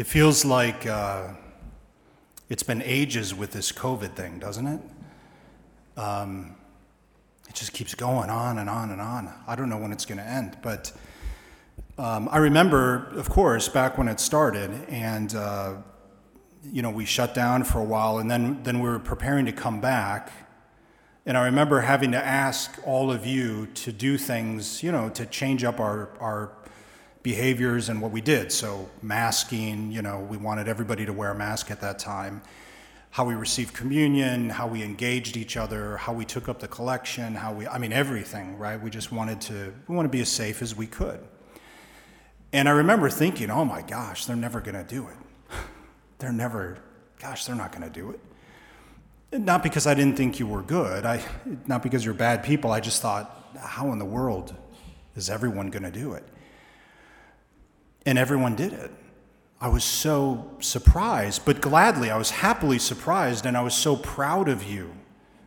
[0.00, 1.28] It feels like uh,
[2.48, 4.80] it's been ages with this COVID thing, doesn't it?
[5.98, 6.56] Um,
[7.46, 9.30] it just keeps going on and on and on.
[9.46, 10.90] I don't know when it's going to end, but
[11.98, 15.74] um, I remember, of course, back when it started, and uh,
[16.64, 19.52] you know we shut down for a while, and then then we were preparing to
[19.52, 20.32] come back.
[21.26, 25.26] And I remember having to ask all of you to do things, you know, to
[25.26, 26.52] change up our, our
[27.22, 28.50] behaviors and what we did.
[28.50, 32.42] So, masking, you know, we wanted everybody to wear a mask at that time.
[33.10, 37.34] How we received communion, how we engaged each other, how we took up the collection,
[37.34, 38.80] how we, I mean, everything, right?
[38.80, 41.20] We just wanted to, we want to be as safe as we could.
[42.52, 45.16] And I remember thinking, oh my gosh, they're never going to do it.
[46.18, 46.78] they're never,
[47.18, 48.20] gosh, they're not going to do it.
[49.32, 51.22] Not because I didn't think you were good, I,
[51.66, 54.54] not because you're bad people, I just thought, how in the world
[55.14, 56.24] is everyone going to do it?
[58.06, 58.90] And everyone did it.
[59.60, 64.48] I was so surprised, but gladly, I was happily surprised, and I was so proud
[64.48, 64.92] of you.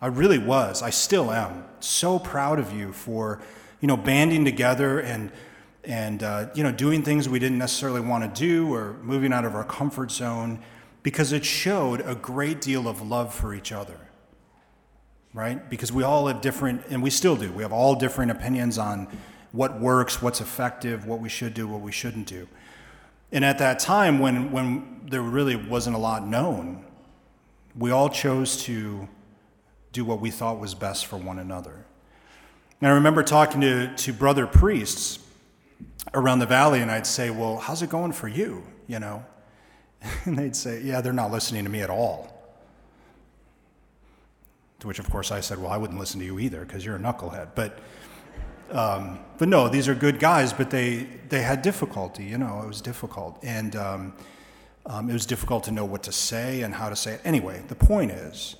[0.00, 0.80] I really was.
[0.80, 3.40] I still am so proud of you for,
[3.80, 5.32] you know, banding together and
[5.86, 9.44] and uh, you know doing things we didn't necessarily want to do or moving out
[9.44, 10.58] of our comfort zone
[11.02, 13.98] because it showed a great deal of love for each other
[15.32, 18.78] right because we all have different and we still do we have all different opinions
[18.78, 19.06] on
[19.56, 22.46] what works, what's effective, what we should do, what we shouldn't do.
[23.32, 26.84] And at that time, when, when there really wasn't a lot known,
[27.76, 29.08] we all chose to
[29.92, 31.86] do what we thought was best for one another.
[32.80, 35.18] And I remember talking to, to brother priests
[36.12, 38.62] around the valley, and I'd say, Well, how's it going for you?
[38.86, 39.24] You know?
[40.24, 42.32] And they'd say, Yeah, they're not listening to me at all.
[44.80, 46.96] To which, of course, I said, Well, I wouldn't listen to you either because you're
[46.96, 47.48] a knucklehead.
[47.54, 47.78] But
[48.70, 52.66] um, but no, these are good guys, but they, they had difficulty, you know, it
[52.66, 53.38] was difficult.
[53.42, 54.14] And um,
[54.86, 57.20] um, it was difficult to know what to say and how to say it.
[57.24, 58.56] Anyway, the point is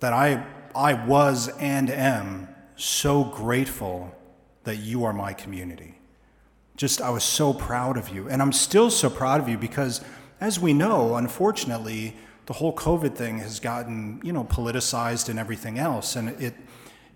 [0.00, 4.14] that I, I was and am so grateful
[4.64, 5.94] that you are my community.
[6.76, 8.28] Just, I was so proud of you.
[8.28, 10.00] And I'm still so proud of you because,
[10.40, 15.78] as we know, unfortunately, the whole COVID thing has gotten, you know, politicized and everything
[15.78, 16.16] else.
[16.16, 16.54] And it,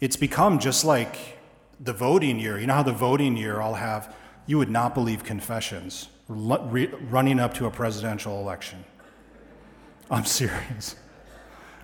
[0.00, 1.38] it's become just like
[1.80, 4.14] the voting year, you know how the voting year I'll have,
[4.46, 8.84] you would not believe confessions running up to a presidential election.
[10.10, 10.96] I'm serious.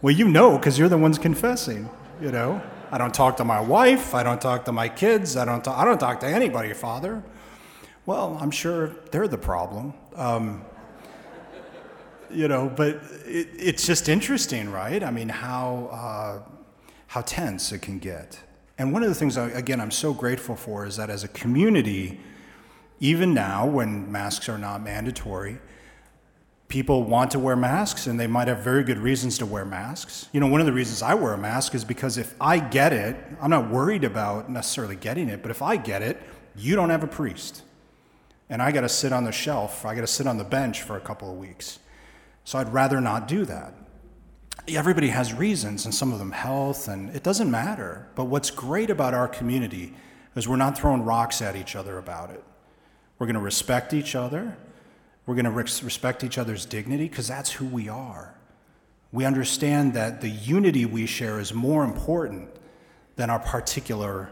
[0.00, 1.88] Well, you know, because you're the ones confessing,
[2.20, 2.62] you know.
[2.90, 5.78] I don't talk to my wife, I don't talk to my kids, I don't talk,
[5.78, 7.22] I don't talk to anybody, Father.
[8.04, 9.94] Well, I'm sure they're the problem.
[10.14, 10.64] Um,
[12.30, 15.02] you know, but it, it's just interesting, right?
[15.02, 16.50] I mean, how, uh,
[17.06, 18.40] how tense it can get.
[18.82, 22.18] And one of the things, again, I'm so grateful for is that as a community,
[22.98, 25.60] even now when masks are not mandatory,
[26.66, 30.28] people want to wear masks and they might have very good reasons to wear masks.
[30.32, 32.92] You know, one of the reasons I wear a mask is because if I get
[32.92, 36.20] it, I'm not worried about necessarily getting it, but if I get it,
[36.56, 37.62] you don't have a priest.
[38.50, 40.82] And I got to sit on the shelf, I got to sit on the bench
[40.82, 41.78] for a couple of weeks.
[42.42, 43.74] So I'd rather not do that
[44.68, 48.06] everybody has reasons, and some of them health, and it doesn't matter.
[48.14, 49.94] But what's great about our community
[50.34, 52.42] is we're not throwing rocks at each other about it.
[53.18, 54.56] We're going to respect each other.
[55.26, 58.34] We're going to respect each other's dignity because that's who we are.
[59.12, 62.48] We understand that the unity we share is more important
[63.16, 64.30] than our particular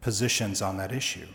[0.00, 1.26] positions on that issue.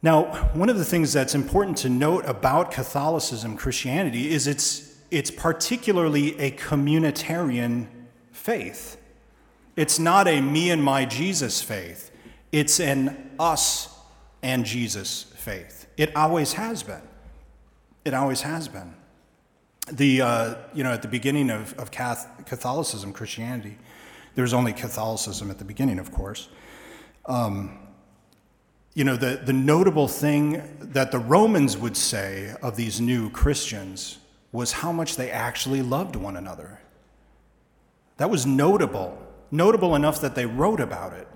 [0.00, 5.30] Now, one of the things that's important to note about Catholicism, Christianity, is its it's
[5.30, 7.86] particularly a communitarian
[8.32, 8.96] faith.
[9.76, 12.10] It's not a me and my Jesus faith,
[12.52, 13.94] it's an us
[14.42, 15.86] and Jesus faith.
[15.96, 17.02] It always has been.
[18.04, 18.94] It always has been.
[19.92, 23.78] The, uh, you know, at the beginning of, of Catholicism, Christianity,
[24.34, 26.48] there was only Catholicism at the beginning, of course.
[27.26, 27.78] Um,
[28.94, 34.18] you know, the, the notable thing that the Romans would say of these new Christians
[34.52, 36.80] was how much they actually loved one another.
[38.16, 39.18] That was notable,
[39.50, 41.28] notable enough that they wrote about it.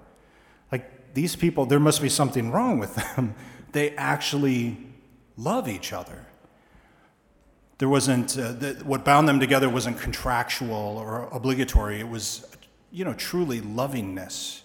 [0.71, 3.35] Like, these people, there must be something wrong with them.
[3.73, 4.79] They actually
[5.37, 6.27] love each other.
[7.79, 12.47] There wasn't, uh, the, what bound them together wasn't contractual or obligatory, it was,
[12.91, 14.63] you know, truly lovingness.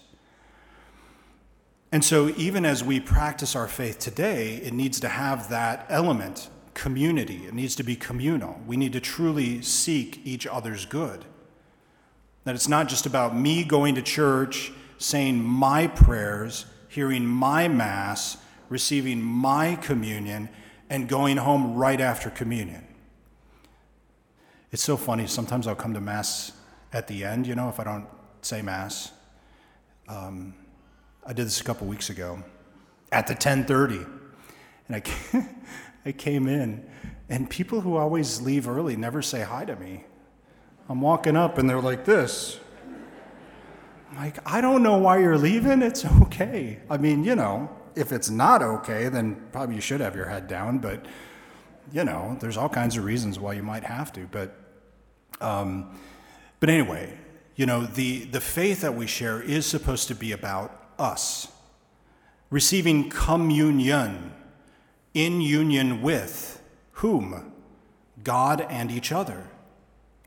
[1.90, 6.50] And so, even as we practice our faith today, it needs to have that element
[6.78, 7.44] community.
[7.44, 8.60] It needs to be communal.
[8.64, 11.24] We need to truly seek each other's good.
[12.44, 18.38] That it's not just about me going to church, saying my prayers, hearing my Mass,
[18.68, 20.48] receiving my communion,
[20.88, 22.86] and going home right after communion.
[24.70, 25.26] It's so funny.
[25.26, 26.52] Sometimes I'll come to Mass
[26.92, 28.06] at the end, you know, if I don't
[28.40, 29.10] say Mass.
[30.08, 30.54] Um,
[31.26, 32.42] I did this a couple weeks ago
[33.10, 34.06] at the 1030.
[34.86, 35.48] And I,
[36.08, 36.88] I came in,
[37.28, 40.06] and people who always leave early never say hi to me.
[40.88, 42.58] I'm walking up, and they're like this.
[44.10, 45.82] I'm like, I don't know why you're leaving.
[45.82, 46.78] It's okay.
[46.88, 50.48] I mean, you know, if it's not okay, then probably you should have your head
[50.48, 50.78] down.
[50.78, 51.04] But,
[51.92, 54.26] you know, there's all kinds of reasons why you might have to.
[54.30, 54.56] But,
[55.42, 55.94] um,
[56.58, 57.12] but anyway,
[57.54, 61.48] you know, the, the faith that we share is supposed to be about us,
[62.48, 64.32] receiving communion
[65.18, 66.62] in union with
[66.92, 67.52] whom?
[68.22, 69.48] God and each other.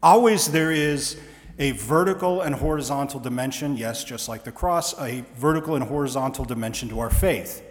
[0.03, 1.17] Always there is
[1.57, 6.89] a vertical and horizontal dimension, yes, just like the cross, a vertical and horizontal dimension
[6.89, 7.63] to our faith,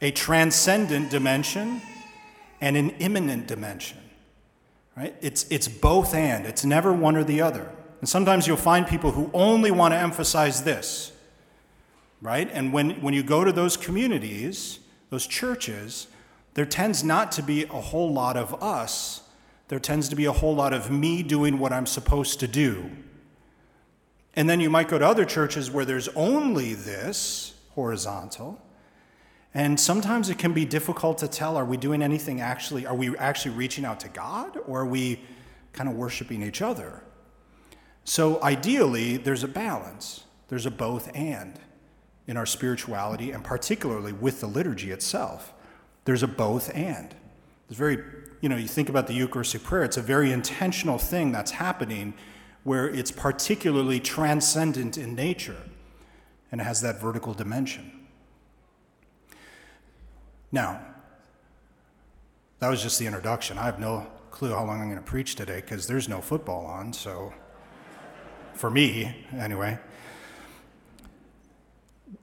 [0.00, 1.80] a transcendent dimension
[2.60, 3.98] and an immanent dimension.
[4.96, 5.14] Right?
[5.20, 7.70] It's, it's both and, it's never one or the other.
[8.00, 11.12] And sometimes you'll find people who only want to emphasize this,
[12.20, 12.50] right?
[12.52, 14.80] And when, when you go to those communities,
[15.12, 16.08] those churches,
[16.54, 19.22] there tends not to be a whole lot of us
[19.72, 22.90] there tends to be a whole lot of me doing what I'm supposed to do.
[24.34, 28.60] And then you might go to other churches where there's only this horizontal.
[29.54, 33.16] And sometimes it can be difficult to tell are we doing anything actually, are we
[33.16, 35.20] actually reaching out to God or are we
[35.72, 37.02] kind of worshiping each other?
[38.04, 41.58] So ideally, there's a balance, there's a both and
[42.26, 45.52] in our spirituality and particularly with the liturgy itself.
[46.04, 47.14] There's a both and.
[47.68, 47.98] It's very
[48.42, 52.12] you know, you think about the Eucharistic prayer, it's a very intentional thing that's happening
[52.64, 55.62] where it's particularly transcendent in nature
[56.50, 58.06] and it has that vertical dimension.
[60.50, 60.84] Now,
[62.58, 63.58] that was just the introduction.
[63.58, 66.66] I have no clue how long I'm going to preach today because there's no football
[66.66, 67.32] on, so
[68.54, 69.78] for me, anyway.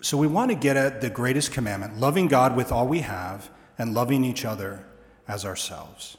[0.02, 3.50] So we want to get at the greatest commandment loving God with all we have
[3.78, 4.86] and loving each other
[5.28, 6.18] as ourselves.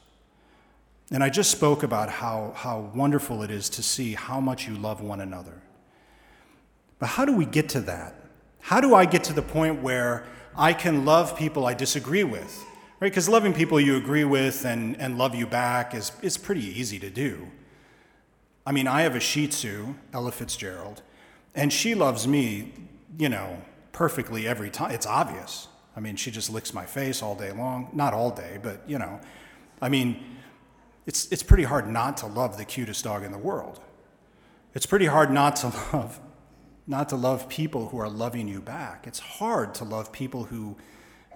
[1.10, 4.76] And I just spoke about how, how wonderful it is to see how much you
[4.76, 5.62] love one another.
[6.98, 8.14] But how do we get to that?
[8.60, 10.24] How do I get to the point where
[10.54, 12.64] I can love people I disagree with?
[13.00, 13.10] Right?
[13.10, 16.98] Because loving people you agree with and, and love you back is, is pretty easy
[16.98, 17.50] to do.
[18.66, 21.02] I mean, I have a Shih Tzu, Ella Fitzgerald,
[21.54, 22.74] and she loves me,
[23.18, 23.62] you know,
[24.00, 24.90] perfectly every time.
[24.92, 25.68] It's obvious.
[25.94, 27.90] I mean, she just licks my face all day long.
[27.92, 29.20] Not all day, but, you know.
[29.82, 30.24] I mean,
[31.04, 33.78] it's, it's pretty hard not to love the cutest dog in the world.
[34.74, 36.18] It's pretty hard not to love
[36.86, 39.06] not to love people who are loving you back.
[39.06, 40.78] It's hard to love people who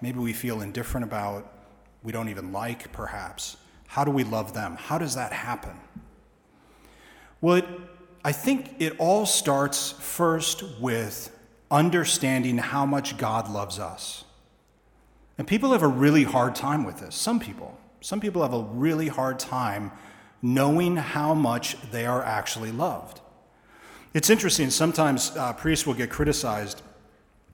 [0.01, 1.53] maybe we feel indifferent about,
[2.01, 3.57] we don't even like perhaps.
[3.87, 4.75] How do we love them?
[4.75, 5.77] How does that happen?
[7.41, 7.65] Well, it,
[8.25, 11.31] I think it all starts first with
[11.75, 14.23] understanding how much God loves us.
[15.37, 17.77] And people have a really hard time with this, some people.
[17.99, 19.91] Some people have a really hard time
[20.41, 23.19] knowing how much they are actually loved.
[24.13, 26.81] It's interesting, sometimes uh, priests will get criticized,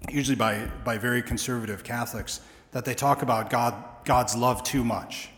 [0.10, 2.42] usually by, by very conservative Catholics,
[2.72, 3.74] that they talk about God,
[4.06, 5.30] God's love too much.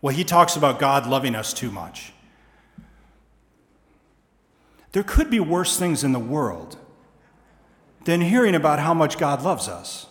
[0.00, 2.12] Well, he talks about God loving us too much.
[4.90, 6.76] There could be worse things in the world
[8.04, 10.06] than hearing about how much God loves us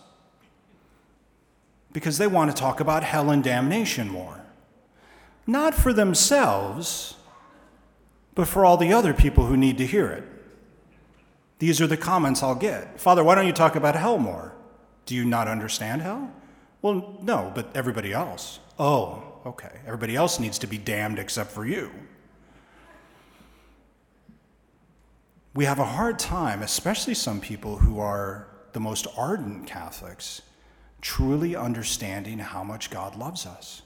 [1.93, 4.45] because they want to talk about hell and damnation more.
[5.45, 7.15] Not for themselves,
[8.35, 10.23] but for all the other people who need to hear it.
[11.59, 14.53] These are the comments I'll get Father, why don't you talk about hell more?
[15.05, 16.31] Do you not understand hell?
[16.81, 18.59] Well, no, but everybody else.
[18.79, 19.81] Oh, okay.
[19.85, 21.91] Everybody else needs to be damned except for you.
[25.53, 30.41] We have a hard time, especially some people who are the most ardent Catholics,
[31.01, 33.81] truly understanding how much God loves us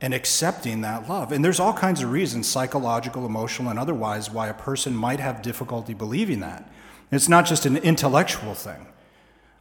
[0.00, 1.30] and accepting that love.
[1.30, 5.42] And there's all kinds of reasons, psychological, emotional, and otherwise, why a person might have
[5.42, 6.70] difficulty believing that.
[7.10, 8.86] It's not just an intellectual thing.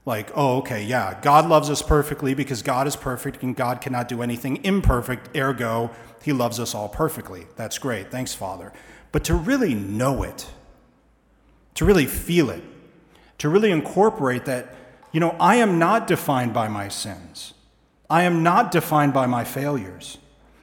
[0.05, 4.07] Like, oh, okay, yeah, God loves us perfectly because God is perfect and God cannot
[4.07, 5.91] do anything imperfect, ergo,
[6.23, 7.47] He loves us all perfectly.
[7.57, 8.11] That's great.
[8.11, 8.71] Thanks, Father.
[9.11, 10.47] But to really know it,
[11.77, 12.63] to really feel it,
[13.37, 14.73] to really incorporate that
[15.11, 17.53] you know, I am not defined by my sins.
[18.09, 20.17] I am not defined by my failures.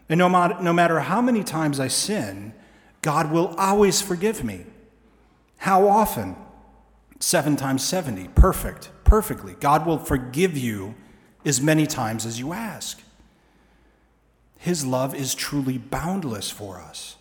[0.09, 2.53] And no matter, no matter how many times I sin,
[3.01, 4.67] God will always forgive me.
[5.59, 6.37] How often?
[7.21, 8.29] Seven times 70.
[8.35, 8.91] Perfect.
[9.05, 9.55] Perfectly.
[9.61, 10.95] God will forgive you
[11.45, 13.01] as many times as you ask.
[14.59, 17.17] His love is truly boundless for us.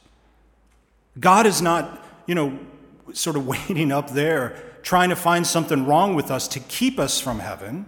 [1.19, 2.59] God is not, you know,
[3.11, 7.19] sort of waiting up there trying to find something wrong with us to keep us
[7.19, 7.85] from heaven.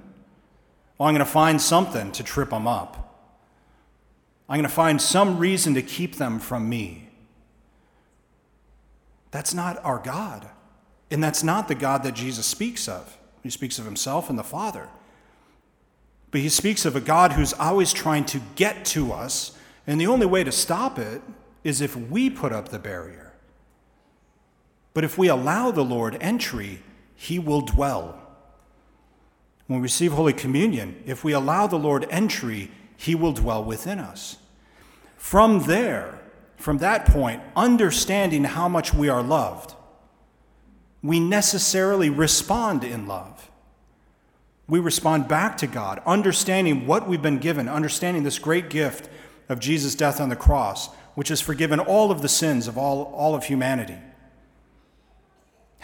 [0.97, 3.01] Well, I'm going to find something to trip them up.
[4.47, 7.09] I'm going to find some reason to keep them from me.
[9.31, 10.47] That's not our God.
[11.11, 13.17] And that's not the God that Jesus speaks of.
[13.43, 14.87] He speaks of himself and the Father.
[16.31, 19.57] But he speaks of a God who's always trying to get to us,
[19.87, 21.21] and the only way to stop it
[21.63, 23.24] is if we put up the barrier.
[24.95, 26.81] But if we allow the Lord entry,
[27.15, 28.17] he will dwell.
[29.67, 33.99] When we receive Holy Communion, if we allow the Lord entry, he will dwell within
[33.99, 34.37] us.
[35.17, 36.21] From there,
[36.55, 39.73] from that point, understanding how much we are loved,
[41.03, 43.51] we necessarily respond in love.
[44.67, 49.09] We respond back to God, understanding what we've been given, understanding this great gift
[49.49, 53.03] of Jesus' death on the cross, which has forgiven all of the sins of all,
[53.13, 53.97] all of humanity,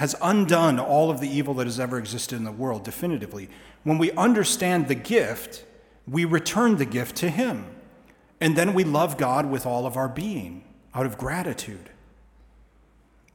[0.02, 3.48] has undone all of the evil that has ever existed in the world definitively.
[3.84, 5.64] When we understand the gift,
[6.08, 7.68] we return the gift to Him.
[8.40, 10.64] And then we love God with all of our being
[10.96, 11.92] out of gratitude.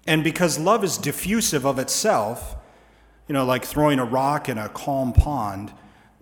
[0.08, 2.56] And because love is diffusive of itself,
[3.28, 5.72] you know, like throwing a rock in a calm pond,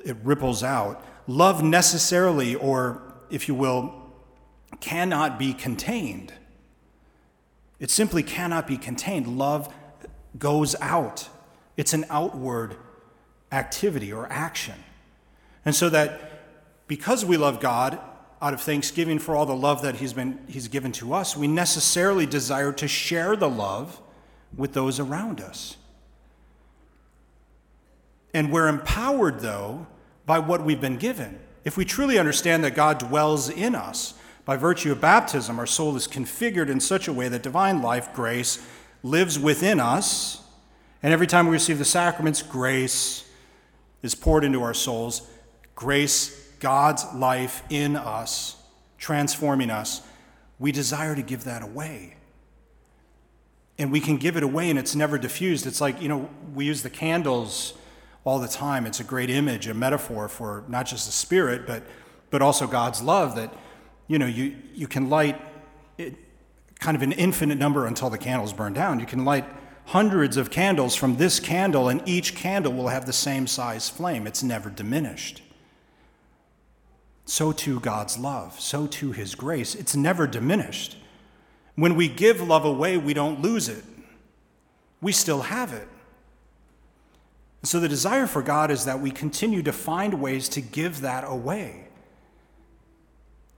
[0.04, 1.02] it ripples out.
[1.26, 3.94] Love necessarily, or if you will,
[4.80, 6.34] cannot be contained.
[7.80, 9.38] It simply cannot be contained.
[9.38, 9.72] Love
[10.38, 11.28] goes out,
[11.76, 12.76] it's an outward
[13.52, 14.74] activity or action.
[15.64, 17.98] And so that because we love God,
[18.42, 21.48] out of thanksgiving for all the love that he's been, he's given to us, we
[21.48, 24.00] necessarily desire to share the love
[24.54, 25.78] with those around us.
[28.34, 29.86] And we're empowered, though,
[30.26, 31.38] by what we've been given.
[31.64, 34.14] If we truly understand that God dwells in us,
[34.44, 38.12] by virtue of baptism, our soul is configured in such a way that divine life,
[38.12, 38.58] grace,
[39.04, 40.42] lives within us.
[41.02, 43.28] And every time we receive the sacraments, grace
[44.02, 45.28] is poured into our souls.
[45.76, 48.56] Grace God's life in us,
[48.98, 50.00] transforming us,
[50.58, 52.16] we desire to give that away.
[53.78, 55.66] And we can give it away and it's never diffused.
[55.66, 57.74] It's like, you know, we use the candles
[58.24, 58.86] all the time.
[58.86, 61.82] It's a great image, a metaphor for not just the Spirit, but,
[62.30, 63.52] but also God's love that,
[64.06, 65.38] you know, you, you can light
[66.80, 69.00] kind of an infinite number until the candles burn down.
[69.00, 69.44] You can light
[69.86, 74.26] hundreds of candles from this candle, and each candle will have the same size flame.
[74.26, 75.42] It's never diminished
[77.26, 79.74] so too God's love, so too His grace.
[79.74, 80.96] It's never diminished.
[81.74, 83.84] When we give love away, we don't lose it,
[85.00, 85.88] we still have it.
[87.62, 91.24] So the desire for God is that we continue to find ways to give that
[91.26, 91.88] away.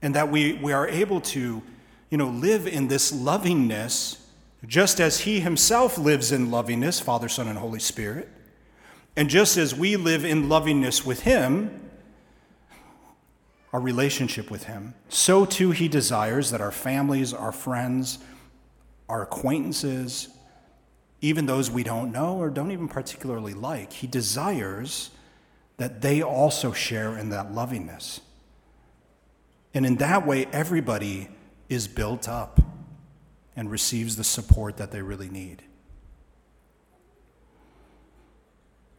[0.01, 1.61] And that we, we are able to,
[2.09, 4.17] you know, live in this lovingness
[4.65, 8.29] just as He Himself lives in lovingness, Father, Son, and Holy Spirit.
[9.15, 11.89] And just as we live in lovingness with Him,
[13.73, 18.19] our relationship with Him, so too He desires that our families, our friends,
[19.09, 20.29] our acquaintances,
[21.21, 25.11] even those we don't know or don't even particularly like, He desires
[25.77, 28.21] that they also share in that lovingness.
[29.73, 31.29] And in that way, everybody
[31.69, 32.59] is built up
[33.55, 35.63] and receives the support that they really need.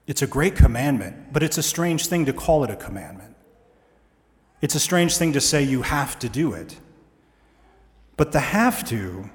[0.06, 3.36] It's a great commandment, but it's a strange thing to call it a commandment.
[4.60, 6.76] It's a strange thing to say you have to do it.
[8.16, 9.30] But the have to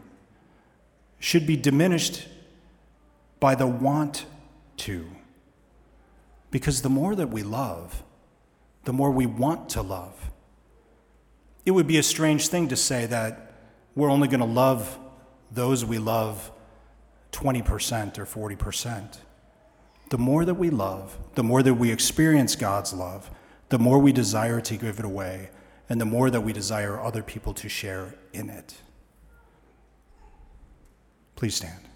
[1.20, 2.28] should be diminished
[3.40, 4.26] by the want
[4.78, 5.08] to.
[6.52, 8.04] Because the more that we love,
[8.84, 10.32] the more we want to love.
[11.66, 13.54] It would be a strange thing to say that
[13.96, 15.00] we're only going to love
[15.52, 16.52] those we love
[17.32, 19.18] 20% or 40%.
[20.10, 23.32] The more that we love, the more that we experience God's love,
[23.70, 25.50] the more we desire to give it away,
[25.90, 28.76] and the more that we desire other people to share in it.
[31.36, 31.90] Please stand.